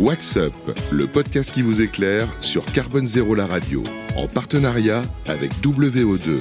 What's 0.00 0.38
Up, 0.38 0.54
le 0.90 1.06
podcast 1.06 1.50
qui 1.50 1.60
vous 1.60 1.82
éclaire 1.82 2.26
sur 2.40 2.64
Carbone 2.64 3.06
Zéro 3.06 3.34
la 3.34 3.46
radio, 3.46 3.84
en 4.16 4.26
partenariat 4.26 5.02
avec 5.26 5.52
WO2. 5.62 6.38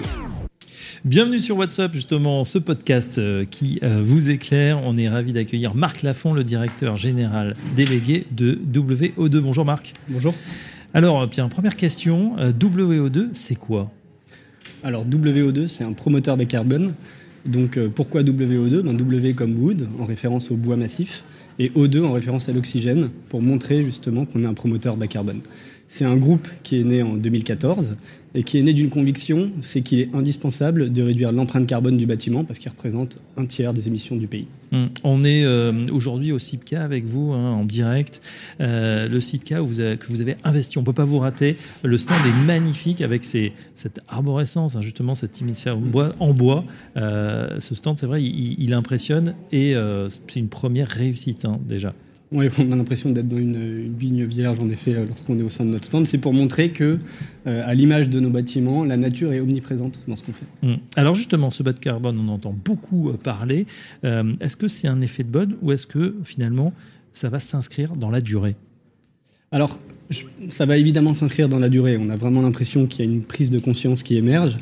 Bienvenue 1.04 1.40
sur 1.40 1.58
WhatsApp, 1.58 1.94
justement, 1.94 2.46
ce 2.46 2.60
podcast 2.60 3.18
euh, 3.18 3.44
qui 3.44 3.80
euh, 3.84 4.02
vous 4.04 4.30
éclaire. 4.30 4.80
On 4.86 4.98
est 4.98 5.10
ravi 5.10 5.34
d'accueillir 5.34 5.76
Marc 5.76 6.02
Lafont, 6.02 6.34
le 6.34 6.46
directeur 6.46 6.96
général 6.96 7.56
délégué 7.76 8.26
de 8.32 8.58
WO2. 8.74 9.40
Bonjour 9.40 9.66
Marc. 9.66 9.94
Bonjour. 10.08 10.34
Alors, 10.94 11.28
bien, 11.28 11.50
première 11.50 11.76
question, 11.76 12.38
euh, 12.40 12.54
WO2, 12.54 13.30
c'est 13.34 13.56
quoi? 13.56 13.92
Alors, 14.82 15.06
WO2, 15.06 15.68
c'est 15.68 15.84
un 15.84 15.94
promoteur 15.94 16.38
de 16.38 16.46
carbone. 16.46 16.94
Donc, 17.46 17.78
pourquoi 17.96 18.24
WO2 18.24 18.82
ben, 18.82 18.94
W 18.94 19.34
comme 19.34 19.62
wood, 19.62 19.90
en 20.00 20.06
référence 20.06 20.52
au 20.52 20.56
bois 20.56 20.78
massif, 20.78 21.24
et 21.60 21.70
O2 21.70 22.04
en 22.04 22.14
référence 22.14 22.50
à 22.50 22.54
l'oxygène, 22.54 23.10
pour 23.30 23.42
montrer 23.42 23.84
justement 23.84 24.26
qu'on 24.26 24.44
est 24.44 24.48
un 24.48 24.54
promoteur 24.54 24.98
bas 24.98 25.08
carbone. 25.08 25.42
C'est 25.94 26.06
un 26.06 26.16
groupe 26.16 26.48
qui 26.64 26.80
est 26.80 26.86
né 26.86 27.04
en 27.04 27.16
2014 27.16 27.98
et 28.34 28.44
qui 28.44 28.58
est 28.58 28.62
né 28.62 28.72
d'une 28.72 28.90
conviction, 28.90 29.52
c'est 29.60 29.82
qu'il 29.82 30.00
est 30.00 30.16
indispensable 30.16 30.94
de 30.94 31.04
réduire 31.04 31.34
l'empreinte 31.34 31.68
carbone 31.68 31.98
du 31.98 32.06
bâtiment 32.06 32.46
parce 32.46 32.60
qu'il 32.60 32.72
représente 32.72 33.18
un 33.36 33.46
tiers 33.46 33.74
des 33.74 33.90
émissions 33.90 34.16
du 34.16 34.26
pays. 34.26 34.48
Hum, 34.72 34.88
on 35.04 35.26
est 35.26 35.44
euh, 35.44 35.74
aujourd'hui 35.92 36.32
au 36.32 36.40
CIPCA 36.40 36.82
avec 36.82 37.04
vous 37.04 37.34
hein, 37.34 37.52
en 37.52 37.66
direct. 37.66 38.22
Euh, 38.62 39.10
le 39.10 39.20
CIPCA 39.20 39.58
que 39.58 40.08
vous 40.08 40.22
avez 40.22 40.38
investi, 40.46 40.78
on 40.78 40.82
ne 40.82 40.86
peut 40.86 40.94
pas 40.94 41.04
vous 41.04 41.20
rater. 41.20 41.58
Le 41.84 41.98
stand 41.98 42.26
est 42.26 42.46
magnifique 42.46 43.02
avec 43.02 43.26
cette 43.26 44.00
arborescence, 44.08 44.78
hein, 44.78 44.82
justement 44.82 45.14
cette 45.14 45.44
bois. 45.82 46.16
En 46.20 46.34
bois. 46.34 46.64
Euh, 46.96 47.60
ce 47.60 47.76
stand, 47.76 48.00
c'est 48.00 48.08
vrai, 48.08 48.24
il, 48.24 48.74
impressionne 48.74 49.36
et 49.52 49.76
c'est 50.08 50.40
une 50.40 50.48
première 50.48 50.88
réussite 50.88 51.44
hein, 51.44 51.60
déjà. 51.68 51.94
Oui, 52.32 52.48
on 52.60 52.72
a 52.72 52.76
l'impression 52.76 53.10
d'être 53.10 53.28
dans 53.28 53.38
une, 53.38 53.94
vigne 53.98 54.24
vierge, 54.24 54.60
en 54.60 54.70
effet, 54.70 54.94
lorsqu'on 55.06 55.38
est 55.38 55.44
au 55.44 55.50
sein 55.50 55.66
de 55.66 55.72
notre 55.72 55.86
stand. 55.86 56.08
C'est 56.08 56.18
pour 56.18 56.34
montrer 56.34 56.70
que, 56.70 56.98
euh, 57.46 57.64
à 57.66 57.74
l'image 57.74 58.10
de 58.10 58.20
nos 58.22 58.30
bâtiments, 58.30 58.86
la 58.86 58.96
nature 58.96 59.34
est 59.34 59.42
omniprésente 59.42 60.00
dans 60.08 60.16
ce 60.16 60.24
qu'on 60.24 60.32
fait. 60.32 60.46
Hum. 60.64 60.78
Alors 60.96 61.16
justement, 61.16 61.52
ce 61.52 61.62
bas 61.62 61.74
de 61.74 61.80
carbone, 61.80 62.18
on 62.20 62.30
entend 62.30 62.56
beaucoup 62.64 63.10
euh, 63.10 63.14
parler. 63.14 63.68
Euh, 64.06 64.34
est-ce 64.40 64.56
que 64.56 64.70
c'est 64.70 64.88
un 64.88 65.02
effet 65.02 65.24
de 65.24 65.30
bonne 65.30 65.56
ou 65.62 65.74
est-ce 65.74 65.86
que 65.86 66.16
finalement, 66.24 66.74
ça 67.12 67.28
va 67.28 67.40
s'inscrire 67.40 67.98
dans 67.98 68.10
la 68.10 68.22
durée? 68.22 68.56
Alors, 69.52 69.78
ça 70.48 70.66
va 70.66 70.78
évidemment 70.78 71.14
s'inscrire 71.14 71.50
dans 71.50 71.60
la 71.60 71.68
durée. 71.68 71.98
On 71.98 72.10
a 72.10 72.16
vraiment 72.16 72.42
l'impression 72.42 72.88
qu'il 72.88 73.06
y 73.06 73.08
a 73.10 73.12
une 73.12 73.24
prise 73.24 73.50
de 73.50 73.60
conscience 73.60 74.04
qui 74.04 74.16
émerge. 74.16 74.58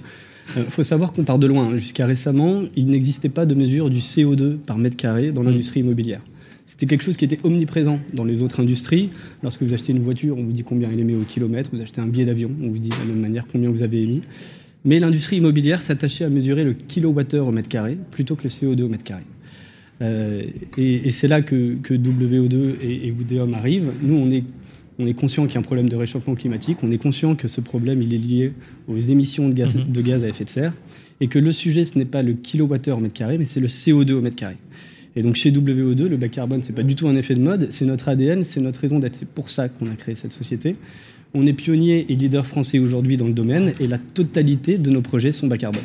Il 0.57 0.63
faut 0.63 0.83
savoir 0.83 1.13
qu'on 1.13 1.23
part 1.23 1.37
de 1.37 1.45
loin. 1.45 1.77
Jusqu'à 1.77 2.07
récemment, 2.07 2.63
il 2.75 2.87
n'existait 2.87 3.29
pas 3.29 3.45
de 3.45 3.53
mesure 3.53 3.91
du 3.91 3.99
CO2 3.99 4.57
par 4.57 4.79
mètre 4.79 4.97
carré 4.97 5.31
dans 5.31 5.41
hum. 5.41 5.47
l'industrie 5.49 5.81
immobilière. 5.81 6.21
C'était 6.69 6.85
quelque 6.85 7.01
chose 7.01 7.17
qui 7.17 7.25
était 7.25 7.39
omniprésent 7.43 7.99
dans 8.13 8.23
les 8.23 8.43
autres 8.43 8.59
industries. 8.59 9.09
Lorsque 9.41 9.63
vous 9.63 9.73
achetez 9.73 9.91
une 9.91 10.01
voiture, 10.01 10.37
on 10.37 10.43
vous 10.43 10.51
dit 10.51 10.63
combien 10.63 10.87
elle 10.91 10.99
émet 10.99 11.15
au 11.15 11.23
kilomètre. 11.23 11.71
Vous 11.73 11.81
achetez 11.81 11.99
un 11.99 12.05
billet 12.05 12.25
d'avion, 12.25 12.51
on 12.61 12.67
vous 12.67 12.77
dit 12.77 12.89
de 12.89 12.95
la 12.95 13.05
même 13.05 13.19
manière 13.19 13.47
combien 13.51 13.71
vous 13.71 13.81
avez 13.81 14.03
émis. 14.03 14.21
Mais 14.85 14.99
l'industrie 14.99 15.37
immobilière 15.37 15.81
s'attachait 15.81 16.25
à 16.25 16.29
mesurer 16.29 16.63
le 16.63 16.73
kilowattheure 16.73 17.47
au 17.47 17.51
mètre 17.51 17.69
carré 17.69 17.97
plutôt 18.11 18.35
que 18.35 18.43
le 18.43 18.49
CO2 18.49 18.83
au 18.83 18.87
mètre 18.87 19.03
carré. 19.03 19.23
Euh, 20.03 20.43
et, 20.77 21.09
c'est 21.09 21.27
là 21.27 21.41
que, 21.41 21.75
WO2 21.83 22.75
et, 22.83 23.07
et 23.07 23.55
arrivent. 23.55 23.91
Nous, 24.03 24.15
on 24.15 24.29
est, 24.29 24.43
on 24.99 25.07
est 25.07 25.15
conscient 25.15 25.45
qu'il 25.45 25.55
y 25.55 25.57
a 25.57 25.61
un 25.61 25.63
problème 25.63 25.89
de 25.89 25.95
réchauffement 25.95 26.35
climatique. 26.35 26.77
On 26.83 26.91
est 26.91 26.99
conscient 26.99 27.33
que 27.33 27.47
ce 27.47 27.61
problème, 27.61 28.03
il 28.03 28.13
est 28.13 28.19
lié 28.19 28.53
aux 28.87 28.99
émissions 28.99 29.49
de 29.49 29.55
gaz, 29.55 29.75
mhm. 29.75 29.91
de 29.91 30.01
gaz 30.01 30.23
à 30.23 30.27
effet 30.27 30.45
de 30.45 30.51
serre. 30.51 30.73
Et 31.19 31.27
que 31.29 31.39
le 31.39 31.51
sujet, 31.51 31.83
ce 31.83 31.97
n'est 31.97 32.05
pas 32.05 32.21
le 32.21 32.33
kilowattheure 32.33 32.99
au 32.99 33.01
mètre 33.01 33.15
carré, 33.15 33.39
mais 33.39 33.45
c'est 33.45 33.59
le 33.59 33.67
CO2 33.67 34.11
au 34.11 34.21
mètre 34.21 34.35
carré. 34.35 34.55
Et 35.15 35.23
donc 35.23 35.35
chez 35.35 35.51
WO2, 35.51 36.05
le 36.05 36.17
bas 36.17 36.29
carbone, 36.29 36.61
c'est 36.61 36.73
pas 36.73 36.83
du 36.83 36.95
tout 36.95 37.07
un 37.07 37.15
effet 37.15 37.35
de 37.35 37.41
mode, 37.41 37.67
c'est 37.71 37.85
notre 37.85 38.09
ADN, 38.09 38.43
c'est 38.43 38.61
notre 38.61 38.79
raison 38.79 38.99
d'être. 38.99 39.15
C'est 39.15 39.27
pour 39.27 39.49
ça 39.49 39.69
qu'on 39.69 39.87
a 39.87 39.95
créé 39.95 40.15
cette 40.15 40.31
société. 40.31 40.75
On 41.33 41.45
est 41.45 41.53
pionnier 41.53 42.05
et 42.09 42.15
leader 42.15 42.45
français 42.45 42.79
aujourd'hui 42.79 43.15
dans 43.15 43.27
le 43.27 43.33
domaine 43.33 43.73
et 43.79 43.85
la 43.85 43.99
totalité 43.99 44.77
de 44.77 44.89
nos 44.89 45.01
projets 45.01 45.31
sont 45.31 45.47
bas 45.47 45.57
carbone. 45.57 45.83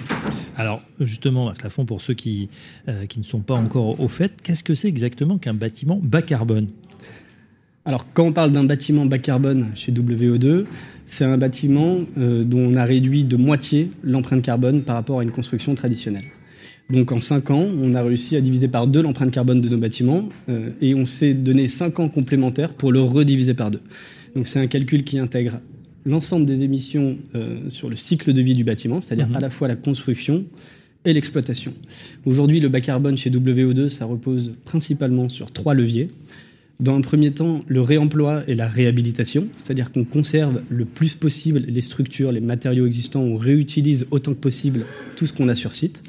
Alors 0.57 0.83
justement, 1.01 1.47
Marc 1.47 1.63
Lafont, 1.63 1.85
pour 1.85 2.01
ceux 2.01 2.15
qui, 2.15 2.49
euh, 2.89 3.07
qui 3.07 3.19
ne 3.19 3.25
sont 3.25 3.41
pas 3.41 3.55
encore 3.55 4.01
au 4.01 4.09
fait, 4.09 4.33
qu'est-ce 4.43 4.65
que 4.65 4.75
c'est 4.75 4.89
exactement 4.89 5.37
qu'un 5.37 5.55
bâtiment 5.55 6.01
bas 6.03 6.23
carbone? 6.23 6.69
Alors, 7.87 8.07
quand 8.15 8.25
on 8.25 8.33
parle 8.33 8.51
d'un 8.51 8.65
bâtiment 8.65 9.05
bas 9.05 9.19
carbone 9.19 9.67
chez 9.75 9.93
WO2, 9.93 10.65
c'est 11.05 11.27
un 11.27 11.37
bâtiment 11.37 11.99
euh, 12.17 12.43
dont 12.43 12.61
on 12.61 12.75
a 12.77 12.85
réduit 12.85 13.25
de 13.25 13.37
moitié 13.37 13.91
l'empreinte 14.03 14.41
carbone 14.43 14.83
par 14.83 14.95
rapport 14.97 15.21
à 15.21 15.23
une 15.23 15.31
construction 15.31 15.75
traditionnelle. 15.75 16.25
Donc 16.91 17.13
en 17.13 17.21
5 17.21 17.51
ans, 17.51 17.67
on 17.83 17.95
a 17.95 18.03
réussi 18.03 18.37
à 18.37 18.41
diviser 18.41 18.69
par 18.69 18.87
deux 18.87 19.03
l'empreinte 19.03 19.31
carbone 19.31 19.61
de 19.61 19.69
nos 19.69 19.79
bâtiments 19.79 20.29
euh, 20.49 20.71
et 20.81 20.95
on 20.95 21.07
s'est 21.07 21.35
donné 21.35 21.69
5 21.69 22.01
ans 22.01 22.09
complémentaires 22.09 22.75
pour 22.75 22.93
le 22.93 23.01
rediviser 23.01 23.55
par 23.55 23.71
deux. 23.71 23.81
Donc 24.37 24.47
c'est 24.47 24.61
un 24.61 24.67
calcul 24.67 25.05
qui 25.05 25.19
intègre 25.19 25.61
l'ensemble 26.05 26.47
des 26.47 26.63
émissions 26.63 27.17
euh, 27.35 27.69
sur 27.69 27.89
le 27.89 27.97
cycle 27.97 28.33
de 28.33 28.43
vie 28.43 28.55
du 28.55 28.65
bâtiment, 28.65 29.01
c'est-à-dire 29.01 29.29
mhm. 29.29 29.37
à 29.37 29.41
la 29.41 29.51
fois 29.51 29.69
la 29.69 29.77
construction 29.77 30.45
et 31.05 31.13
l'exploitation. 31.13 31.73
Aujourd'hui, 32.25 32.61
le 32.61 32.69
bas 32.69 32.81
carbone 32.81 33.17
chez 33.17 33.31
WO2, 33.31 33.89
ça 33.89 34.07
repose 34.07 34.55
principalement 34.65 35.29
sur 35.29 35.51
trois 35.51 35.75
leviers. 35.75 36.09
Dans 36.81 36.97
un 36.97 37.03
premier 37.03 37.31
temps, 37.31 37.63
le 37.69 37.81
réemploi 37.81 38.43
et 38.49 38.55
la 38.55 38.67
réhabilitation, 38.67 39.49
c'est-à-dire 39.57 39.93
qu'on 39.93 40.05
conserve 40.05 40.63
le 40.69 40.85
plus 40.85 41.15
possible 41.15 41.63
les 41.69 41.81
structures, 41.81 42.33
les 42.33 42.41
matériaux 42.41 42.87
existants, 42.87 43.21
on 43.21 43.37
réutilise 43.37 44.07
autant 44.11 44.35
que 44.35 44.41
possible 44.41 44.85
tout 45.15 45.27
ce 45.27 45.33
qu'on 45.33 45.49
a 45.49 45.55
sur 45.55 45.73
site. 45.73 46.03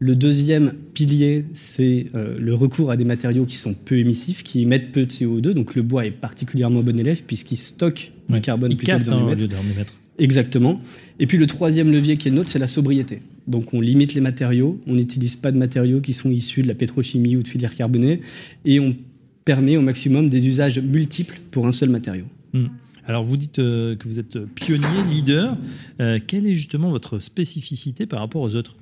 Le 0.00 0.16
deuxième 0.16 0.72
pilier, 0.92 1.44
c'est 1.54 2.06
euh, 2.14 2.36
le 2.38 2.52
recours 2.54 2.90
à 2.90 2.96
des 2.96 3.04
matériaux 3.04 3.46
qui 3.46 3.56
sont 3.56 3.74
peu 3.74 3.98
émissifs, 3.98 4.42
qui 4.42 4.62
émettent 4.62 4.92
peu 4.92 5.06
de 5.06 5.10
CO2. 5.10 5.52
Donc 5.52 5.74
le 5.74 5.82
bois 5.82 6.04
est 6.04 6.10
particulièrement 6.10 6.82
bon 6.82 6.98
élève 6.98 7.22
puisqu'il 7.22 7.56
stocke 7.56 8.12
du 8.28 8.40
carbone 8.40 8.76
plutôt 8.76 8.98
que 8.98 9.04
d'en 9.04 9.28
émettre. 9.28 9.94
Exactement. 10.18 10.80
Et 11.18 11.26
puis 11.26 11.38
le 11.38 11.46
troisième 11.46 11.90
levier 11.90 12.16
qui 12.16 12.28
est 12.28 12.30
nôtre, 12.30 12.50
c'est 12.50 12.58
la 12.58 12.68
sobriété. 12.68 13.22
Donc 13.46 13.74
on 13.74 13.80
limite 13.80 14.14
les 14.14 14.20
matériaux, 14.20 14.80
on 14.86 14.94
n'utilise 14.94 15.36
pas 15.36 15.52
de 15.52 15.58
matériaux 15.58 16.00
qui 16.00 16.12
sont 16.12 16.30
issus 16.30 16.62
de 16.62 16.68
la 16.68 16.74
pétrochimie 16.74 17.36
ou 17.36 17.42
de 17.42 17.48
filières 17.48 17.74
carbonées, 17.74 18.20
et 18.64 18.80
on 18.80 18.96
permet 19.44 19.76
au 19.76 19.82
maximum 19.82 20.28
des 20.28 20.46
usages 20.46 20.78
multiples 20.78 21.40
pour 21.50 21.66
un 21.66 21.72
seul 21.72 21.90
matériau. 21.90 22.24
Hmm. 22.52 22.66
Alors 23.06 23.22
vous 23.22 23.36
dites 23.36 23.58
euh, 23.58 23.96
que 23.96 24.08
vous 24.08 24.18
êtes 24.18 24.38
pionnier, 24.54 25.04
leader. 25.10 25.58
Euh, 26.00 26.18
quelle 26.26 26.46
est 26.46 26.54
justement 26.54 26.90
votre 26.90 27.18
spécificité 27.18 28.06
par 28.06 28.20
rapport 28.20 28.40
aux 28.40 28.54
autres? 28.54 28.76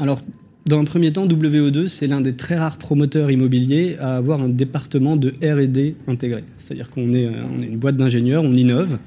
Alors, 0.00 0.22
dans 0.66 0.78
un 0.78 0.84
premier 0.84 1.12
temps, 1.12 1.26
WO2, 1.26 1.88
c'est 1.88 2.06
l'un 2.06 2.20
des 2.20 2.34
très 2.34 2.56
rares 2.56 2.78
promoteurs 2.78 3.30
immobiliers 3.30 3.96
à 4.00 4.16
avoir 4.16 4.40
un 4.40 4.48
département 4.48 5.16
de 5.16 5.34
RD 5.42 5.94
intégré. 6.06 6.44
C'est-à-dire 6.58 6.90
qu'on 6.90 7.12
est, 7.12 7.28
on 7.28 7.62
est 7.62 7.66
une 7.66 7.78
boîte 7.78 7.96
d'ingénieurs, 7.96 8.42
on 8.44 8.54
innove. 8.54 8.98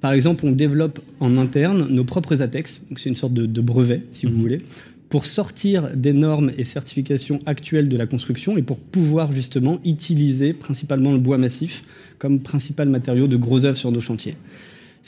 Par 0.00 0.12
exemple, 0.12 0.46
on 0.46 0.52
développe 0.52 1.00
en 1.20 1.36
interne 1.38 1.88
nos 1.90 2.04
propres 2.04 2.40
ATEX, 2.40 2.82
c'est 2.96 3.08
une 3.08 3.16
sorte 3.16 3.34
de, 3.34 3.60
brevet, 3.60 4.02
si 4.12 4.26
vous 4.26 4.36
mhm. 4.36 4.40
voulez, 4.40 4.60
pour 5.08 5.26
sortir 5.26 5.88
des 5.96 6.12
normes 6.12 6.52
et 6.56 6.64
certifications 6.64 7.40
actuelles 7.46 7.88
de 7.88 7.96
la 7.96 8.06
construction 8.06 8.56
et 8.56 8.62
pour 8.62 8.78
pouvoir 8.78 9.32
justement 9.32 9.80
utiliser 9.84 10.52
principalement 10.52 11.12
le 11.12 11.18
bois 11.18 11.38
massif 11.38 11.82
comme 12.18 12.40
principal 12.40 12.88
matériau 12.88 13.26
de 13.26 13.36
gros 13.36 13.64
œuvres 13.64 13.78
sur 13.78 13.90
nos 13.90 14.00
chantiers. 14.00 14.34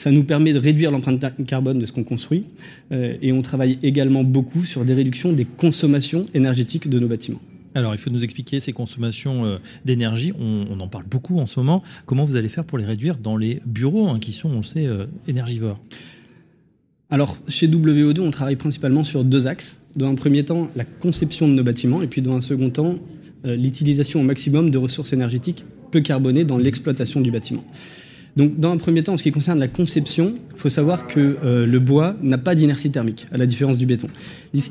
Ça 0.00 0.10
nous 0.10 0.24
permet 0.24 0.54
de 0.54 0.58
réduire 0.58 0.90
l'empreinte 0.90 1.22
carbone 1.46 1.78
de 1.78 1.84
ce 1.84 1.92
qu'on 1.92 2.04
construit. 2.04 2.44
Euh, 2.90 3.18
et 3.20 3.32
on 3.32 3.42
travaille 3.42 3.78
également 3.82 4.24
beaucoup 4.24 4.64
sur 4.64 4.86
des 4.86 4.94
réductions 4.94 5.30
des 5.30 5.44
consommations 5.44 6.24
énergétiques 6.32 6.88
de 6.88 6.98
nos 6.98 7.06
bâtiments. 7.06 7.42
Alors, 7.74 7.94
il 7.94 7.98
faut 7.98 8.08
nous 8.08 8.24
expliquer 8.24 8.60
ces 8.60 8.72
consommations 8.72 9.44
euh, 9.44 9.58
d'énergie. 9.84 10.32
On, 10.40 10.80
en 10.80 10.88
parle 10.88 11.04
beaucoup 11.04 11.38
en 11.38 11.44
ce 11.44 11.60
moment. 11.60 11.82
Comment 12.06 12.24
vous 12.24 12.36
allez 12.36 12.48
faire 12.48 12.64
pour 12.64 12.78
les 12.78 12.86
réduire 12.86 13.18
dans 13.18 13.36
les 13.36 13.60
bureaux 13.66 14.08
hein, 14.08 14.18
qui 14.18 14.32
sont, 14.32 14.48
on 14.48 14.56
le 14.56 14.62
sait, 14.62 14.86
euh, 14.86 15.04
énergivores? 15.28 15.78
Alors, 17.10 17.36
chez 17.48 17.68
WO2, 17.68 18.20
on 18.20 18.30
travaille 18.30 18.56
principalement 18.56 19.04
sur 19.04 19.22
deux 19.22 19.46
axes. 19.46 19.76
Dans 19.96 20.08
un 20.08 20.14
premier 20.14 20.46
temps, 20.46 20.70
la 20.76 20.86
conception 20.86 21.46
de 21.46 21.52
nos 21.52 21.62
bâtiments, 21.62 22.00
et 22.00 22.06
puis 22.06 22.22
dans 22.22 22.34
un 22.34 22.40
second 22.40 22.70
temps, 22.70 22.94
l'utilisation 23.44 24.20
au 24.20 24.24
maximum 24.24 24.70
de 24.70 24.78
ressources 24.78 25.12
énergétiques 25.12 25.62
peu 25.90 26.00
carbonées 26.00 26.44
dans 26.44 26.56
l'exploitation 26.56 27.20
du 27.20 27.30
bâtiment. 27.30 27.64
Donc, 28.36 28.58
dans 28.58 28.70
un 28.70 28.76
premier 28.76 29.02
temps, 29.02 29.14
en 29.14 29.16
ce 29.16 29.22
qui 29.22 29.30
concerne 29.30 29.58
la 29.58 29.68
conception, 29.68 30.34
il 30.54 30.58
faut 30.58 30.68
savoir 30.68 31.06
que 31.06 31.36
euh, 31.44 31.66
le 31.66 31.78
bois 31.78 32.16
n'a 32.22 32.38
pas 32.38 32.54
d'inertie 32.54 32.90
thermique, 32.90 33.26
à 33.32 33.38
la 33.38 33.46
différence 33.46 33.78
du 33.78 33.86
béton. 33.86 34.08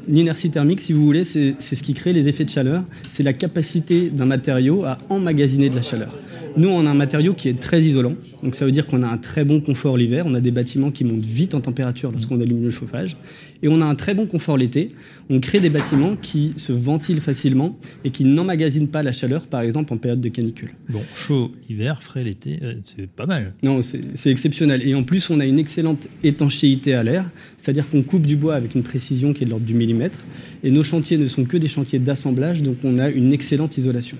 L'inertie 0.08 0.50
thermique, 0.50 0.82
si 0.82 0.94
vous 0.94 1.04
voulez, 1.04 1.24
c'est 1.24 1.56
ce 1.60 1.84
qui 1.84 1.94
crée 1.94 2.14
les 2.14 2.28
effets 2.28 2.46
de 2.46 2.50
chaleur. 2.50 2.84
C'est 3.12 3.24
la 3.24 3.34
capacité 3.34 4.10
d'un 4.10 4.26
matériau 4.26 4.86
à 4.86 4.98
emmagasiner 5.10 5.70
de 5.70 5.76
la 5.76 5.82
chaleur. 5.82 6.18
Nous, 6.58 6.70
on 6.70 6.86
a 6.86 6.90
un 6.90 6.94
matériau 6.94 7.34
qui 7.34 7.50
est 7.50 7.60
très 7.60 7.82
isolant. 7.82 8.16
Donc, 8.44 8.56
ça 8.56 8.66
veut 8.66 8.72
dire 8.72 8.88
qu'on 8.88 9.04
a 9.04 9.08
un 9.08 9.18
très 9.18 9.46
bon 9.46 9.62
confort 9.62 9.98
l'hiver. 9.98 10.26
On 10.28 10.34
a 10.34 10.42
des 10.42 10.52
bâtiments 10.52 10.92
qui 10.92 11.04
montent 11.04 11.26
vite 11.26 11.54
en 11.54 11.62
température 11.62 12.12
lorsqu'on 12.12 12.40
allume 12.40 12.64
le 12.64 12.70
chauffage. 12.70 13.18
Et 13.62 13.68
on 13.68 13.82
a 13.82 13.86
un 13.86 13.96
très 13.96 14.14
bon 14.14 14.26
confort 14.26 14.58
l'été. 14.58 14.90
On 15.30 15.40
crée 15.40 15.60
des 15.60 15.70
bâtiments 15.70 16.16
qui 16.16 16.54
se 16.56 16.72
ventilent 16.72 17.20
facilement 17.20 17.78
et 18.04 18.10
qui 18.10 18.24
n'emmagasinent 18.24 18.88
pas 18.88 19.04
la 19.04 19.12
chaleur, 19.12 19.48
par 19.48 19.62
exemple, 19.62 19.94
en 19.94 19.98
période 19.98 20.22
de 20.22 20.30
canicule. 20.30 20.72
Bon, 20.90 21.02
chaud 21.16 21.52
hiver, 21.70 22.02
frais 22.02 22.24
l'été, 22.24 22.60
euh, 22.64 22.76
c'est 22.86 23.08
pas 23.08 23.26
mal. 23.26 23.54
Non, 23.62 23.82
c'est 23.82 24.32
exceptionnel. 24.32 24.88
Et 24.88 24.96
en 24.96 25.04
plus, 25.04 25.30
on 25.30 25.40
a 25.40 25.46
une 25.46 25.60
excellente 25.60 26.08
étanchéité 26.24 26.94
à 26.96 27.04
l'air. 27.04 27.30
C'est-à-dire 27.58 27.90
qu'on 27.90 28.02
coupe 28.02 28.26
du 28.26 28.36
bois 28.36 28.56
avec 28.56 28.76
une 28.76 28.84
précision 28.84 29.34
qui 29.34 29.44
est 29.44 29.46
de 29.46 29.52
l'ordre 29.52 29.66
du 29.66 29.74
millimètre. 29.74 30.20
Et 30.64 30.72
nos 30.72 30.84
chantiers 30.84 31.18
ne 31.18 31.28
sont 31.28 31.46
que 31.46 31.58
des 31.58 31.68
chantiers 31.68 32.00
d'assemblage, 32.00 32.64
donc 32.64 32.78
on 32.84 32.98
a 32.98 33.10
une 33.10 33.34
excellente 33.34 33.78
isolation. 33.78 34.18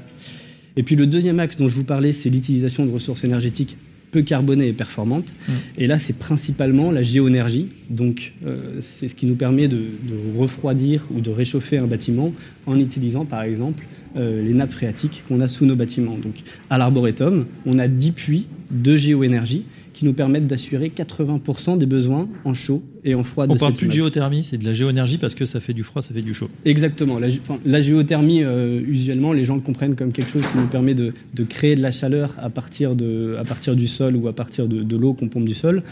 Et 0.80 0.84
puis 0.84 0.96
le 0.96 1.08
deuxième 1.08 1.42
axe 1.42 1.58
dont 1.58 1.68
je 1.68 1.76
vous 1.76 1.84
parlais, 1.84 2.14
c'est 2.14 2.30
l'utilisation 2.30 2.86
de 2.86 2.92
ressources 2.92 3.26
énergétiques 3.26 3.76
peu 4.12 4.22
carbonées 4.22 4.70
et 4.70 4.74
performantes. 4.74 5.34
Mm. 5.48 5.52
Et 5.78 5.88
là, 5.88 6.00
c'est 6.00 6.18
principalement 6.18 6.90
la 6.90 7.04
géoénergie. 7.04 7.68
Donc, 7.90 8.32
euh, 8.46 8.78
c'est 8.80 9.10
ce 9.10 9.14
qui 9.14 9.26
nous 9.26 9.36
permet 9.36 9.68
de, 9.68 9.76
de 9.76 10.38
refroidir 10.40 11.06
ou 11.14 11.20
de 11.20 11.30
réchauffer 11.30 11.78
un 11.78 11.86
bâtiment 11.86 12.34
en 12.66 12.80
utilisant, 12.80 13.26
par 13.26 13.42
exemple, 13.42 13.86
euh, 14.16 14.42
les 14.42 14.54
nappes 14.54 14.72
phréatiques 14.72 15.24
qu'on 15.28 15.42
a 15.42 15.50
sous 15.50 15.66
nos 15.66 15.76
bâtiments. 15.76 16.18
Donc, 16.18 16.36
à 16.70 16.78
l'Arboretum, 16.78 17.46
on 17.66 17.78
a 17.78 17.90
10 17.90 18.12
puits 18.14 18.48
de 18.72 18.96
géoénergie 18.96 19.66
qui 20.00 20.06
nous 20.06 20.14
permettent 20.14 20.48
d'assurer 20.48 20.88
80% 20.88 21.78
des 21.78 21.86
besoins 21.86 22.30
en 22.46 22.54
chaud 22.54 22.82
et 23.04 23.16
en 23.16 23.26
froid 23.26 23.48
On 23.50 23.56
de 23.56 23.60
parle 23.60 23.74
plus 23.74 23.88
de 23.88 23.92
géothermie, 23.92 24.44
c'est 24.44 24.58
de 24.58 24.64
la 24.66 24.72
géoénergie 24.72 25.18
parce 25.18 25.36
que 25.36 25.46
ça 25.46 25.60
fait 25.60 25.74
du 25.74 25.84
froid, 25.84 26.02
ça 26.02 26.14
fait 26.14 26.22
du 26.22 26.34
chaud. 26.34 26.50
Exactement. 26.64 27.20
La, 27.66 27.82
géothermie, 27.82 28.42
euh, 28.42 28.80
usuellement, 28.88 29.34
les 29.34 29.44
gens 29.44 29.56
le 29.56 29.62
comprennent 29.62 29.98
comme 29.98 30.14
quelque 30.14 30.32
chose 30.32 30.48
qui 30.48 30.58
nous 30.58 30.68
permet 30.68 30.94
de, 30.94 31.12
de 31.34 31.44
créer 31.44 31.76
de 31.76 31.82
la 31.82 31.92
chaleur 31.92 32.34
à 32.42 32.50
partir, 32.50 32.96
de, 32.96 33.36
à 33.38 33.44
partir 33.44 33.76
du 33.76 33.90
sol 33.90 34.16
ou 34.16 34.30
à 34.30 34.34
partir 34.34 34.70
de, 34.70 34.84
de 34.84 34.96
l'eau 34.96 35.12
qu'on 35.12 35.28
pompe 35.28 35.44
du 35.44 35.54
sol. 35.54 35.84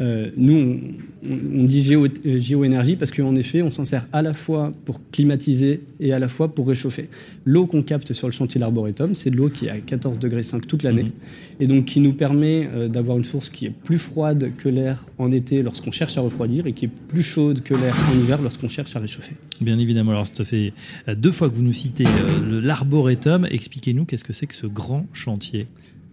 Euh, 0.00 0.30
nous, 0.36 0.80
on, 1.28 1.64
dit 1.64 1.82
géo, 1.82 2.06
euh, 2.06 2.40
géoénergie 2.40 2.96
parce 2.96 3.10
qu'en 3.10 3.34
effet, 3.36 3.62
on 3.62 3.70
s'en 3.70 3.84
sert 3.84 4.06
à 4.12 4.22
la 4.22 4.32
fois 4.32 4.72
pour 4.84 5.00
climatiser 5.10 5.82
et 6.00 6.12
à 6.12 6.18
la 6.18 6.28
fois 6.28 6.54
pour 6.54 6.68
réchauffer. 6.68 7.08
L'eau 7.44 7.66
qu'on 7.66 7.82
capte 7.82 8.12
sur 8.12 8.26
le 8.26 8.32
chantier 8.32 8.58
de 8.58 8.62
l'Arboretum, 8.62 9.14
c'est 9.14 9.30
de 9.30 9.36
l'eau 9.36 9.48
qui 9.48 9.66
est 9.66 9.70
à 9.70 9.78
14 9.78 10.18
degrés 10.18 10.42
5 10.42 10.66
toute 10.66 10.82
l'année 10.82 11.02
Mhm. 11.04 11.10
et 11.60 11.66
donc 11.66 11.84
qui 11.84 12.00
nous 12.00 12.12
permet 12.14 12.68
euh, 12.72 12.88
d'avoir 12.88 13.18
une 13.18 13.24
source 13.24 13.50
qui 13.50 13.66
est 13.66 13.70
plus 13.70 13.98
froide 13.98 14.52
que 14.56 14.68
l'air 14.68 15.04
en 15.18 15.30
été 15.30 15.62
lorsqu'on 15.62 15.92
cherche 15.92 16.16
à 16.16 16.20
refroidir 16.20 16.66
et 16.66 16.72
qui 16.72 16.86
est 16.86 16.90
plus 17.08 17.22
chaude 17.22 17.62
que 17.62 17.74
l'air 17.74 17.94
en 18.10 18.18
hiver 18.18 18.40
lorsqu'on 18.40 18.68
cherche 18.68 18.96
à 18.96 18.98
réchauffer. 18.98 19.34
Bien 19.60 19.78
évidemment. 19.78 20.12
Alors, 20.12 20.26
ça 20.26 20.44
fait 20.44 20.72
deux 21.16 21.32
fois 21.32 21.50
que 21.50 21.54
vous 21.54 21.62
nous 21.62 21.72
citez 21.72 22.04
l'Arboretum. 22.50 23.46
Expliquez-nous 23.50 24.04
qu'est-ce 24.04 24.24
que 24.24 24.32
c'est 24.32 24.46
que 24.46 24.54
ce 24.54 24.66
grand 24.66 25.06
chantier? 25.12 25.66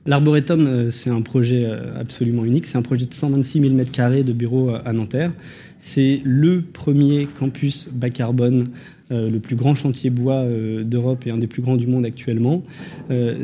L'Arboretum, 0.06 0.66
euh, 0.66 0.90
c'est 0.92 1.10
un 1.10 1.22
projet 1.22 1.66
euh, 1.66 2.00
absolument 2.00 2.46
unique. 2.46 2.68
C'est 2.68 2.78
un 2.78 2.82
projet 2.82 3.06
de 3.06 3.14
126 3.14 3.62
000 3.62 3.76
m2 3.76 4.24
de 4.24 4.34
bureaux 4.34 4.70
euh, 4.70 4.82
à 4.86 4.94
Nanterre. 4.94 5.32
C'est 5.78 6.22
le 6.24 6.62
premier 6.62 7.28
campus 7.28 7.90
bas 7.92 8.10
carbone, 8.10 8.68
le 9.12 9.40
plus 9.40 9.56
grand 9.56 9.76
chantier 9.76 10.10
bois 10.10 10.44
d'Europe 10.84 11.26
et 11.26 11.32
un 11.32 11.38
des 11.38 11.48
plus 11.48 11.62
grands 11.62 11.78
du 11.78 11.88
monde 11.88 12.06
actuellement. 12.06 12.64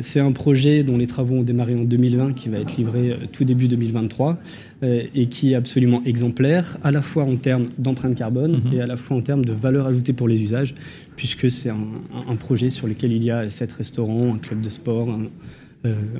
C'est 0.00 0.20
un 0.20 0.32
projet 0.32 0.82
dont 0.84 0.98
les 0.98 1.06
travaux 1.06 1.36
ont 1.36 1.42
démarré 1.42 1.74
en 1.74 1.84
2020, 1.84 2.34
qui 2.34 2.50
va 2.50 2.58
être 2.58 2.76
livré 2.76 3.16
tout 3.32 3.44
début 3.44 3.68
2023 3.68 4.38
euh, 4.82 5.04
et 5.14 5.26
qui 5.26 5.52
est 5.52 5.54
absolument 5.54 6.02
exemplaire, 6.04 6.76
à 6.82 6.90
la 6.90 7.00
fois 7.00 7.24
en 7.24 7.36
termes 7.36 7.68
d'empreinte 7.78 8.14
carbone 8.14 8.60
Mhm. 8.62 8.74
et 8.74 8.80
à 8.82 8.86
la 8.86 8.98
fois 8.98 9.16
en 9.16 9.22
termes 9.22 9.42
de 9.42 9.54
valeur 9.54 9.86
ajoutée 9.86 10.12
pour 10.12 10.28
les 10.28 10.42
usages, 10.42 10.74
puisque 11.16 11.50
c'est 11.50 11.70
un, 11.70 12.36
projet 12.36 12.68
sur 12.68 12.86
lequel 12.86 13.12
il 13.12 13.24
y 13.24 13.30
a 13.30 13.48
sept 13.48 13.72
restaurants, 13.72 14.34
un 14.34 14.38
club 14.38 14.60
de 14.60 14.68
sport, 14.68 15.08
un, 15.08 15.28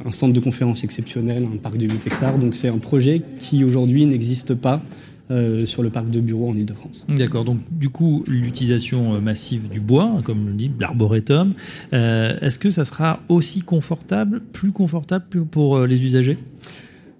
un 0.05 0.13
centre 0.13 0.33
de 0.33 0.41
conférence 0.41 0.85
exceptionnel, 0.85 1.45
un 1.53 1.57
parc 1.57 1.77
de 1.77 1.85
8 1.87 2.07
hectares. 2.07 2.39
Donc 2.39 2.55
c'est 2.55 2.69
un 2.69 2.79
projet 2.79 3.23
qui 3.41 3.65
aujourd'hui 3.65 4.05
n'existe 4.07 4.55
pas 4.55 4.83
euh, 5.31 5.65
sur 5.67 5.83
le 5.83 5.91
parc 5.91 6.09
de 6.11 6.21
bureaux 6.21 6.49
en 6.51 6.57
Ile-de-France. 6.57 7.05
D'accord. 7.09 7.45
Donc, 7.45 7.59
du 7.73 7.89
coup, 7.89 8.23
l'utilisation 8.29 9.15
euh, 9.17 9.21
massive 9.21 9.69
du 9.69 9.81
bois, 9.81 10.21
comme 10.23 10.47
le 10.47 10.53
dit 10.53 10.71
l'Arboretum. 10.79 11.53
Euh, 11.93 12.39
Est-ce 12.41 12.61
que 12.61 12.71
ça 12.71 12.85
sera 12.85 13.19
aussi 13.29 13.63
confortable, 13.63 14.41
plus 14.53 14.71
confortable 14.71 15.25
pour 15.51 15.79
euh, 15.79 15.87
les 15.89 16.01
usagers? 16.05 16.39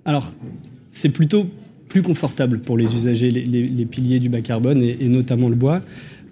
Alors, 0.05 0.33
c'est 0.93 1.09
plutôt 1.09 1.47
plus 1.89 2.03
confortable 2.03 2.61
pour 2.61 2.79
les 2.79 2.85
usagers, 2.95 3.33
les, 3.33 3.45
les- 3.45 3.67
les 3.67 3.85
piliers 3.87 4.21
du 4.21 4.29
bas 4.29 4.41
carbone 4.41 4.83
et, 4.83 4.97
et 5.01 5.09
notamment 5.09 5.49
le 5.49 5.57
bois. 5.57 5.83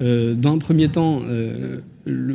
Euh, 0.01 0.35
dans 0.35 0.53
un 0.55 0.59
premier 0.59 0.87
temps, 0.89 1.23
euh, 1.29 1.79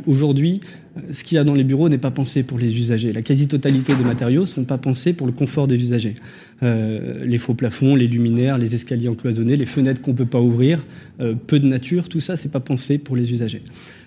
aujourd'hui, 0.07 0.59
euh, 0.59 0.88
ce 1.11 1.23
qu'il 1.23 1.35
y 1.35 1.39
a 1.39 1.43
dans 1.43 1.53
les 1.53 1.63
bureaux 1.63 1.89
n'est 1.89 1.97
pas 1.97 2.11
pensé 2.11 2.43
pour 2.43 2.57
les 2.57 2.77
usagers. 2.77 3.11
La 3.13 3.21
quasi-totalité 3.21 3.95
des 3.95 4.03
matériaux 4.03 4.41
ne 4.41 4.45
sont 4.45 4.65
pas 4.65 4.77
pensés 4.77 5.13
pour 5.13 5.27
le 5.27 5.33
confort 5.33 5.67
des 5.67 5.75
usagers. 5.75 6.15
Euh, 6.63 7.25
les 7.25 7.37
faux 7.37 7.53
plafonds, 7.53 7.95
les 7.95 8.07
luminaires, 8.07 8.57
les 8.57 8.75
escaliers 8.75 9.07
encloisonnés, 9.07 9.57
les 9.57 9.65
fenêtres 9.65 10.01
qu'on 10.01 10.11
ne 10.11 10.17
peut 10.17 10.25
pas 10.25 10.41
ouvrir, 10.41 10.85
euh, 11.19 11.35
peu 11.47 11.59
de 11.59 11.67
nature, 11.67 12.09
tout 12.09 12.19
ça, 12.19 12.37
c'est 12.37 12.51
pas 12.51 12.59
pensé 12.59 12.97
pour 12.97 13.15
les 13.15 13.31
usagers. 13.31 13.61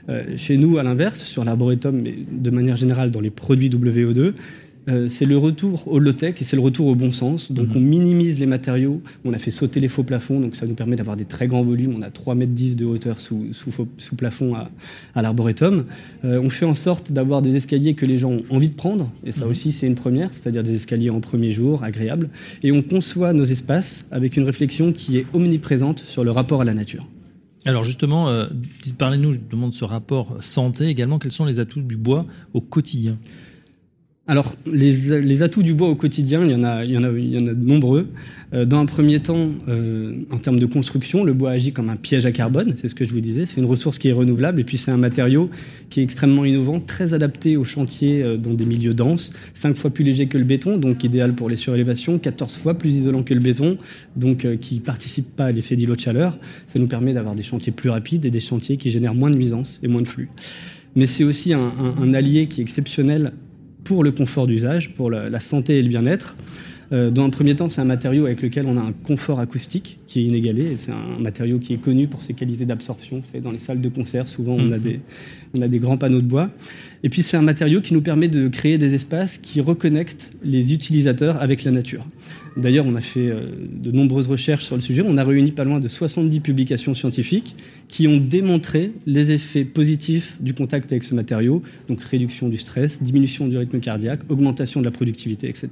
Euh, 0.09 0.25
chez 0.37 0.57
nous, 0.57 0.79
à 0.79 0.83
l'inverse, 0.83 1.23
sur 1.23 1.45
l'Arboretum, 1.45 2.01
mais 2.03 2.15
de 2.31 2.51
manière 2.51 2.77
générale 2.77 3.11
dans 3.11 3.21
les 3.21 3.31
produits 3.31 3.71
WO2, 3.71 4.33
euh, 4.89 5.07
c'est 5.09 5.27
le 5.27 5.37
retour 5.39 5.87
au 5.87 5.99
low-tech 5.99 6.35
et 6.41 6.45
c'est 6.45 6.57
le 6.57 6.63
retour 6.63 6.87
au 6.89 6.95
bon 6.95 7.13
sens. 7.13 7.53
Donc 7.53 7.69
Mhm. 7.69 7.77
on 7.77 7.81
minimise 7.81 8.41
les 8.41 8.47
matériaux, 8.47 9.01
on 9.25 9.33
a 9.33 9.39
fait 9.39 9.51
sauter 9.53 9.79
les 9.81 9.89
faux 9.89 10.03
plafonds, 10.03 10.41
donc 10.41 10.57
ça 10.57 10.67
nous 10.67 10.75
permet 10.75 10.97
d'avoir 10.97 11.17
des 11.17 11.25
très 11.25 11.47
grands 11.47 11.63
volumes. 11.63 11.95
On 11.97 12.03
a 12.03 12.11
3,10 12.11 12.35
mètres 12.71 12.77
de 12.77 12.85
hauteur 12.85 13.21
sous, 13.21 13.53
sous, 13.53 13.71
faux- 13.71 13.89
sous 13.99 14.17
plafond 14.17 14.55
à, 14.55 14.71
à 15.15 15.23
l'Arboretum. 15.23 15.85
Euh, 16.25 16.41
on 16.43 16.51
fait 16.51 16.65
en 16.67 16.75
sorte 16.75 17.13
d'avoir 17.13 17.43
des 17.43 17.55
escaliers 17.55 17.95
que 17.95 18.07
les 18.07 18.19
gens 18.19 18.33
ont 18.33 18.43
envie 18.51 18.71
de 18.71 18.75
prendre, 18.75 19.11
et 19.25 19.31
ça 19.31 19.45
Mhm. 19.45 19.51
aussi 19.51 19.73
c'est 19.73 19.87
une 19.87 19.95
première, 19.95 20.31
c'est-à-dire 20.33 20.63
des 20.63 20.75
escaliers 20.75 21.11
en 21.11 21.21
premier 21.21 21.51
jour, 21.53 21.85
agréables. 21.85 22.29
Et 22.63 22.73
on 22.73 22.83
conçoit 22.83 23.33
nos 23.33 23.45
espaces 23.45 24.05
avec 24.11 24.37
une 24.37 24.45
réflexion 24.45 24.93
qui 24.93 25.19
est 25.19 25.27
omniprésente 25.33 26.01
sur 26.01 26.25
le 26.25 26.31
rapport 26.31 26.61
à 26.61 26.65
la 26.65 26.75
nature. 26.75 27.07
Alors 27.65 27.85
justement, 27.85 28.29
euh, 28.29 28.47
parlez-nous 28.99 29.35
justement 29.35 29.69
de 29.69 29.75
ce 29.75 29.85
rapport 29.85 30.37
santé 30.41 30.87
également. 30.87 31.21
Quels 31.21 31.31
sont 31.31 31.45
les 31.45 31.61
atouts 31.61 31.81
du 31.83 31.97
bois 31.97 32.27
au 32.55 32.61
quotidien? 32.61 33.17
Alors, 34.33 34.57
les, 34.65 35.43
atouts 35.43 35.63
du 35.63 35.75
bois 35.75 35.91
au 35.91 35.95
quotidien, 35.95 36.43
il 36.43 36.53
y 36.53 36.55
en 36.55 36.65
a, 36.65 36.87
y 36.87 36.97
en 36.97 37.05
a, 37.05 37.11
y 37.11 37.37
en 37.37 37.47
a 37.49 37.53
de 37.53 37.69
nombreux. 37.69 38.09
Euh, 38.55 38.65
dans 38.65 38.79
un 38.79 38.87
premier 38.87 39.21
temps, 39.21 39.51
euh, 39.69 40.23
en 40.31 40.39
termes 40.39 40.59
de 40.59 40.65
construction, 40.65 41.23
le 41.23 41.35
bois 41.35 41.51
agit 41.51 41.75
comme 41.75 41.91
un 41.91 41.97
piège 41.97 42.25
à 42.25 42.33
carbone, 42.33 42.73
c'est 42.77 42.89
ce 42.89 42.95
que 42.95 43.05
je 43.05 43.13
vous 43.13 43.21
disais. 43.21 43.45
C'est 43.45 43.61
une 43.61 43.67
ressource 43.67 43.99
qui 43.99 44.09
est 44.09 44.13
renouvelable 44.13 44.59
et 44.59 44.65
puis 44.65 44.79
c'est 44.79 44.91
un 44.91 44.97
matériau 44.97 45.51
qui 45.91 46.01
est 46.01 46.03
extrêmement 46.03 46.47
innovant, 46.47 46.81
très 46.81 47.13
adapté 47.13 47.59
aux 47.59 47.65
chantiers 47.65 48.23
euh, 48.23 48.39
dans 48.39 48.55
des 48.55 48.65
milieux 48.65 48.95
denses, 48.95 49.35
5 49.53 49.77
fois 49.77 49.91
plus 49.91 50.03
léger 50.03 50.29
que 50.29 50.39
le 50.39 50.45
béton, 50.45 50.79
donc 50.79 51.05
idéal 51.05 51.35
pour 51.35 51.51
les 51.51 51.57
surélévations, 51.57 52.19
14 52.19 52.57
fois 52.57 52.73
plus 52.73 52.95
isolant 52.95 53.25
que 53.25 53.35
le 53.35 53.41
béton, 53.41 53.77
donc 54.17 54.47
qui 54.63 54.77
ne 54.77 54.81
participe 54.81 55.37
pas 55.37 55.45
à 55.45 55.53
l'effet 55.53 55.77
d'îlot 55.77 55.95
de 55.95 56.01
chaleur. 56.01 56.39
Ça 56.69 56.79
nous 56.79 56.87
permet 56.87 57.13
d'avoir 57.13 57.35
des 57.35 57.43
chantiers 57.43 57.73
plus 57.73 57.91
rapides 57.91 58.25
et 58.25 58.31
des 58.31 58.41
chantiers 58.41 58.79
qui 58.79 58.89
génèrent 58.89 59.15
moins 59.15 59.29
de 59.29 59.37
nuisances 59.37 59.79
et 59.83 59.89
moins 59.89 60.01
de 60.01 60.09
flux. 60.09 60.31
Mais 60.97 61.05
c'est 61.05 61.25
aussi 61.25 61.53
un 61.53 62.15
allié 62.15 62.47
qui 62.47 62.61
est 62.61 62.65
exceptionnel 62.65 63.33
pour 63.85 64.05
le 64.05 64.13
confort 64.13 64.47
d'usage, 64.47 64.95
pour 64.95 65.11
la, 65.11 65.41
santé 65.41 65.79
et 65.79 65.83
le 65.83 65.89
bien-être. 65.89 66.37
Euh, 66.93 67.11
dans 67.11 67.25
un 67.25 67.31
premier 67.31 67.57
temps, 67.57 67.71
c'est 67.71 67.81
un 67.81 67.85
matériau 67.87 68.27
avec 68.27 68.43
lequel 68.43 68.67
on 68.67 68.77
a 68.77 68.81
un 68.83 68.93
confort 68.93 69.41
acoustique 69.41 69.99
qui 70.07 70.21
est 70.21 70.25
inégalé. 70.25 70.75
C'est 70.77 70.93
un 70.93 71.19
matériau 71.21 71.59
qui 71.59 71.73
est 71.73 71.79
connu 71.79 72.07
pour 72.07 72.23
ses 72.23 72.35
qualités 72.35 72.67
d'absorption. 72.67 73.19
Vous 73.21 73.25
savez, 73.25 73.41
dans 73.41 73.51
les 73.53 73.59
salles 73.59 73.81
de 73.81 73.89
concert, 73.89 74.29
souvent, 74.29 74.55
on 74.55 74.71
a, 74.73 74.77
Mhm. 74.77 74.81
des, 74.83 75.01
on 75.57 75.63
a 75.63 75.69
des 75.69 75.79
grands 75.79 75.97
panneaux 75.97 76.21
de 76.21 76.27
bois. 76.27 76.51
Et 77.03 77.09
puis, 77.09 77.23
c'est 77.23 77.37
un 77.37 77.43
matériau 77.43 77.81
qui 77.81 77.95
nous 77.95 78.03
permet 78.03 78.29
de 78.29 78.49
créer 78.49 78.77
des 78.77 78.93
espaces 78.95 79.39
qui 79.39 79.61
reconnectent 79.63 80.33
les 80.45 80.75
utilisateurs 80.75 81.41
avec 81.41 81.65
la 81.65 81.71
nature. 81.71 82.07
D'ailleurs, 82.59 82.85
on 82.87 82.95
a 82.95 83.01
fait 83.01 83.31
euh, 83.31 83.47
de 83.83 83.91
nombreuses 83.91 84.27
recherches 84.27 84.65
sur 84.67 84.75
le 84.75 84.83
sujet. 84.83 85.03
On 85.07 85.17
a 85.17 85.25
réuni 85.25 85.53
pas 85.53 85.65
loin 85.65 85.81
de 85.81 85.89
70 85.89 86.41
publications 86.41 86.93
scientifiques 86.93 87.57
qui 87.89 88.07
ont 88.07 88.19
démontré 88.19 88.93
les 89.07 89.31
effets 89.31 89.65
positifs 89.65 90.37
du 90.43 90.53
contact 90.53 90.93
avec 90.93 91.05
ce 91.05 91.15
matériau, 91.15 91.63
donc 91.89 92.03
réduction 92.03 92.51
du 92.51 92.59
stress, 92.59 93.03
diminution 93.03 93.49
du 93.49 93.57
rythme 93.57 93.81
cardiaque, 93.81 94.21
augmentation 94.29 94.81
de 94.81 94.85
la 94.85 94.91
productivité, 94.91 95.49
etc. 95.49 95.69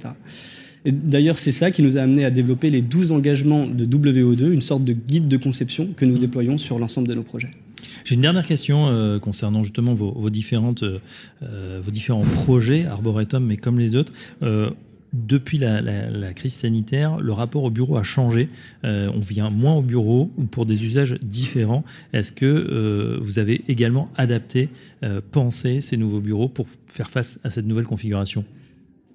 D'ailleurs, 0.85 1.37
c'est 1.37 1.51
ça 1.51 1.69
qui 1.71 1.83
nous 1.83 1.97
a 1.97 2.01
amené 2.01 2.25
à 2.25 2.31
développer 2.31 2.69
les 2.71 2.81
12 2.81 3.11
engagements 3.11 3.67
de 3.67 3.85
WO2, 3.85 4.51
une 4.51 4.61
sorte 4.61 4.83
de 4.83 4.93
guide 4.93 5.27
de 5.27 5.37
conception 5.37 5.89
que 5.95 6.05
nous 6.05 6.17
déployons 6.17 6.57
sur 6.57 6.79
l'ensemble 6.79 7.07
de 7.07 7.13
nos 7.13 7.21
projets. 7.23 7.51
J'ai 8.03 8.15
une 8.15 8.21
dernière 8.21 8.45
question 8.45 8.87
euh, 8.87 9.19
concernant 9.19 9.63
justement 9.63 9.93
vos, 9.93 10.11
vos 10.11 10.29
différentes, 10.31 10.81
euh, 10.83 10.97
euh, 11.43 11.79
vos 11.83 11.91
différents 11.91 12.21
projets, 12.23 12.85
Arboretum, 12.85 13.45
mais 13.45 13.57
comme 13.57 13.79
les 13.79 13.95
autres. 13.95 14.11
Euh, 14.41 14.71
depuis 15.13 15.57
la, 15.57 15.81
la- 15.81 16.09
la 16.09 16.33
crise 16.33 16.53
sanitaire, 16.53 17.17
le 17.19 17.33
rapport 17.33 17.63
au 17.63 17.69
bureau 17.69 17.97
a 17.97 18.03
changé. 18.03 18.47
Euh, 18.85 19.11
on 19.13 19.19
vient 19.19 19.49
moins 19.49 19.73
au 19.75 19.81
bureau 19.81 20.31
ou 20.37 20.45
pour 20.45 20.65
des 20.65 20.85
usages 20.85 21.17
différents. 21.21 21.83
Est-ce 22.13 22.31
que 22.31 22.45
euh, 22.45 23.17
vous 23.21 23.37
avez 23.37 23.61
également 23.67 24.09
adapté, 24.15 24.69
euh, 25.03 25.19
pensé 25.31 25.81
ces 25.81 25.97
nouveaux 25.97 26.21
bureaux 26.21 26.47
pour 26.47 26.65
faire 26.87 27.09
face 27.11 27.39
à 27.43 27.49
cette 27.49 27.65
nouvelle 27.67 27.83
configuration? 27.85 28.45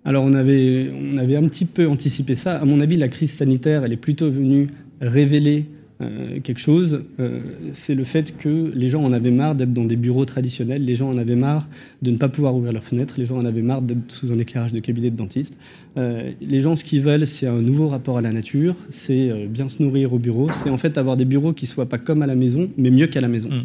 Alors 0.07 0.23
on 0.23 0.35
avait, 0.35 0.89
on 1.13 1.19
avait 1.19 1.35
un 1.35 1.43
petit 1.49 1.65
peu 1.65 1.89
anticipé 1.89 2.37
ça. 2.37 2.57
À 2.59 2.65
mon 2.65 2.81
avis, 2.81 2.97
la 2.97 3.09
crise 3.09 3.33
sanitaire, 3.33 3.85
elle 3.85 3.93
est 3.93 3.97
plutôt 3.97 4.31
venue 4.31 4.69
révéler 5.01 5.67
euh, 6.01 6.39
quelque 6.45 6.61
chose. 6.61 7.05
Euh, 7.19 7.41
c'est 7.73 7.97
le 7.97 8.05
fait 8.05 8.37
que 8.37 8.71
les 8.73 8.87
gens 8.87 9.03
en 9.03 9.13
avaient 9.13 9.33
marre 9.33 9.57
d'être 9.57 9.73
dans 9.73 9.85
des 9.85 9.97
bureaux 9.97 10.25
traditionnels, 10.25 10.85
les 10.85 10.95
gens 10.95 11.11
en 11.11 11.19
avaient 11.19 11.35
marre 11.35 11.67
de 12.03 12.13
ne 12.13 12.19
pas 12.19 12.29
pouvoir 12.29 12.55
ouvrir 12.55 12.73
leurs 12.73 12.85
fenêtres, 12.85 13.15
les 13.19 13.27
gens 13.27 13.37
en 13.37 13.45
avaient 13.45 13.63
marre 13.63 13.83
d'être 13.83 14.13
sous 14.13 14.31
un 14.31 14.39
éclairage 14.39 14.73
de 14.73 14.79
cabinet 14.79 15.11
de 15.11 15.17
dentiste. 15.17 15.59
Euh, 15.97 16.31
les 16.41 16.61
gens, 16.61 16.77
ce 16.77 16.85
qu'ils 16.85 17.03
veulent, 17.03 17.27
c'est 17.27 17.49
un 17.49 17.61
nouveau 17.61 17.89
rapport 17.89 18.19
à 18.19 18.21
la 18.21 18.31
nature, 18.31 18.77
c'est 18.91 19.33
bien 19.49 19.69
se 19.69 19.83
nourrir 19.83 20.13
au 20.13 20.19
bureau, 20.19 20.53
c'est 20.53 20.71
en 20.71 20.79
fait 20.79 20.99
avoir 20.99 21.17
des 21.17 21.25
bureaux 21.25 21.53
qui 21.53 21.67
soient 21.67 21.89
pas 21.89 21.99
comme 21.99 22.23
à 22.23 22.29
la 22.29 22.37
maison, 22.37 22.71
mais 22.79 22.91
mieux 22.91 23.09
qu'à 23.09 23.21
la 23.21 23.29
maison. 23.29 23.49
Mm. 23.49 23.65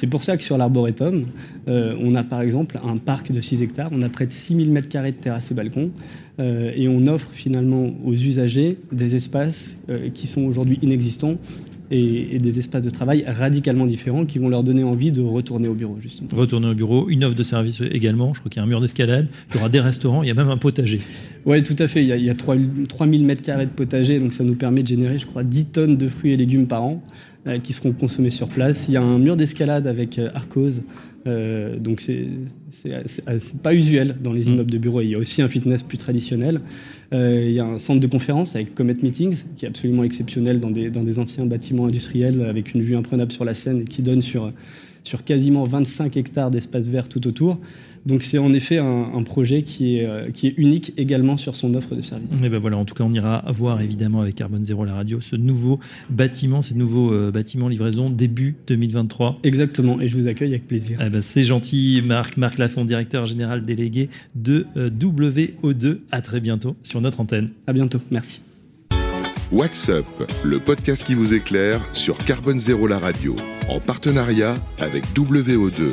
C'est 0.00 0.06
pour 0.06 0.24
ça 0.24 0.38
que 0.38 0.42
sur 0.42 0.56
l'Arboretum, 0.56 1.26
euh, 1.68 1.94
on 2.00 2.14
a 2.14 2.24
par 2.24 2.40
exemple 2.40 2.80
un 2.82 2.96
parc 2.96 3.32
de 3.32 3.42
6 3.42 3.60
hectares, 3.60 3.90
on 3.92 4.00
a 4.00 4.08
près 4.08 4.24
de 4.24 4.32
6000 4.32 4.72
m2 4.72 5.04
de 5.04 5.10
terrasses 5.10 5.50
et 5.50 5.54
balcons, 5.54 5.90
euh, 6.38 6.72
et 6.74 6.88
on 6.88 7.06
offre 7.06 7.28
finalement 7.34 7.90
aux 8.02 8.14
usagers 8.14 8.78
des 8.92 9.14
espaces 9.14 9.76
euh, 9.90 10.08
qui 10.08 10.26
sont 10.26 10.40
aujourd'hui 10.44 10.78
inexistants 10.80 11.36
et, 11.90 12.38
des 12.38 12.58
espaces 12.58 12.84
de 12.84 12.90
travail 12.90 13.24
radicalement 13.26 13.86
différents 13.86 14.24
qui 14.24 14.38
vont 14.38 14.48
leur 14.48 14.62
donner 14.62 14.84
envie 14.84 15.12
de 15.12 15.20
retourner 15.20 15.68
au 15.68 15.74
bureau, 15.74 15.96
justement. 16.00 16.28
Retourner 16.32 16.68
au 16.68 16.74
bureau, 16.74 17.08
une 17.08 17.24
offre 17.24 17.36
de 17.36 17.42
service 17.42 17.80
également. 17.80 18.32
Je 18.34 18.40
crois 18.40 18.50
qu'il 18.50 18.60
y 18.60 18.62
a 18.62 18.64
un 18.64 18.68
mur 18.68 18.80
d'escalade, 18.80 19.28
il 19.50 19.56
y 19.56 19.58
aura 19.58 19.68
des 19.68 19.80
restaurants, 19.80 20.22
il 20.22 20.28
y 20.28 20.30
a 20.30 20.34
même 20.34 20.48
un 20.48 20.56
potager. 20.56 21.00
Oui, 21.46 21.62
tout 21.62 21.76
à 21.78 21.88
fait. 21.88 22.02
Il 22.02 22.08
y 22.08 22.12
a, 22.12 22.16
il 22.16 22.24
y 22.24 22.30
a 22.30 22.34
3000 22.34 23.26
m2 23.26 23.60
de 23.60 23.64
potager, 23.66 24.18
donc 24.18 24.32
ça 24.32 24.44
nous 24.44 24.54
permet 24.54 24.82
de 24.82 24.88
générer, 24.88 25.18
je 25.18 25.26
crois, 25.26 25.42
10 25.42 25.66
tonnes 25.66 25.96
de 25.96 26.08
fruits 26.08 26.32
et 26.32 26.36
légumes 26.36 26.66
par 26.66 26.82
an 26.82 27.02
euh, 27.46 27.58
qui 27.58 27.72
seront 27.72 27.92
consommés 27.92 28.28
sur 28.30 28.48
place. 28.48 28.86
Il 28.88 28.94
y 28.94 28.96
a 28.96 29.02
un 29.02 29.18
mur 29.18 29.34
d'escalade 29.36 29.86
avec 29.86 30.18
euh, 30.18 30.28
Arcos. 30.34 30.82
Euh, 31.26 31.78
donc 31.78 32.00
c'est 32.00 32.28
pas 33.62 33.74
usuel 33.74 34.16
dans 34.22 34.32
les 34.32 34.44
mmh. 34.44 34.52
immeubles 34.52 34.70
de 34.70 34.78
bureau. 34.78 35.00
Il 35.00 35.10
y 35.10 35.14
a 35.14 35.18
aussi 35.18 35.42
un 35.42 35.48
fitness 35.48 35.82
plus 35.82 35.98
traditionnel. 35.98 36.60
Euh, 37.12 37.44
il 37.44 37.52
y 37.52 37.60
a 37.60 37.64
un 37.64 37.78
centre 37.78 38.00
de 38.00 38.06
conférence 38.06 38.54
avec 38.54 38.74
Comet 38.74 38.94
Meetings 39.02 39.42
qui 39.56 39.64
est 39.64 39.68
absolument 39.68 40.04
exceptionnel 40.04 40.60
dans 40.60 40.70
des, 40.70 40.90
dans 40.90 41.02
des 41.02 41.18
anciens 41.18 41.44
bâtiments 41.44 41.86
industriels 41.86 42.42
avec 42.42 42.74
une 42.74 42.82
vue 42.82 42.96
imprenable 42.96 43.32
sur 43.32 43.44
la 43.44 43.54
Seine 43.54 43.84
qui 43.84 44.02
donne 44.02 44.22
sur, 44.22 44.52
sur 45.04 45.24
quasiment 45.24 45.64
25 45.64 46.16
hectares 46.16 46.50
d'espace 46.50 46.88
vert 46.88 47.08
tout 47.08 47.26
autour. 47.26 47.58
Donc 48.06 48.22
c'est 48.22 48.38
en 48.38 48.52
effet 48.52 48.78
un, 48.78 49.22
projet 49.22 49.62
qui 49.62 49.96
est, 49.96 50.06
euh, 50.06 50.30
qui 50.30 50.46
est 50.46 50.54
unique 50.56 50.94
également 50.96 51.36
sur 51.36 51.54
son 51.54 51.74
offre 51.74 51.94
de 51.94 52.00
service. 52.00 52.30
Et 52.42 52.48
ben 52.48 52.58
voilà, 52.58 52.78
en 52.78 52.84
tout 52.84 52.94
cas, 52.94 53.04
on 53.04 53.12
ira 53.12 53.44
voir 53.48 53.80
évidemment 53.80 54.22
avec 54.22 54.36
Carbone 54.36 54.64
Zéro 54.64 54.84
la 54.84 54.94
radio 54.94 55.20
ce 55.20 55.36
nouveau 55.36 55.78
bâtiment, 56.08 56.62
ces 56.62 56.74
nouveaux 56.74 57.12
euh, 57.12 57.30
bâtiments 57.30 57.68
livraison 57.68 58.08
début 58.08 58.56
2023. 58.66 59.40
Exactement, 59.42 60.00
et 60.00 60.08
je 60.08 60.16
vous 60.16 60.26
accueille 60.28 60.50
avec 60.50 60.66
plaisir. 60.66 60.98
Eh 61.04 61.10
ben, 61.10 61.20
c'est 61.20 61.42
gentil, 61.42 62.02
Marc, 62.04 62.38
Marc 62.38 62.58
Lafont, 62.58 62.84
directeur 62.84 63.26
général 63.26 63.64
délégué 63.64 64.08
de 64.34 64.66
euh, 64.76 64.90
WO2. 64.90 65.98
À 66.10 66.22
très 66.22 66.40
bientôt 66.40 66.76
sur 66.82 67.00
notre 67.00 67.20
antenne. 67.20 67.50
À 67.66 67.72
bientôt, 67.72 68.00
merci. 68.10 68.40
What's 69.52 69.88
Up, 69.88 70.06
le 70.44 70.60
podcast 70.60 71.02
qui 71.02 71.16
vous 71.16 71.34
éclaire 71.34 71.80
sur 71.92 72.16
Carbone 72.18 72.60
Zéro 72.60 72.86
la 72.86 73.00
radio, 73.00 73.34
en 73.68 73.80
partenariat 73.80 74.54
avec 74.78 75.04
WO2. 75.06 75.90